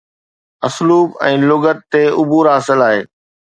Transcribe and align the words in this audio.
اسلوب 0.67 1.07
۽ 1.27 1.31
لغت 1.51 1.77
تي 1.97 2.03
عبور 2.19 2.45
حاصل 2.57 2.79
آهي 2.89 3.01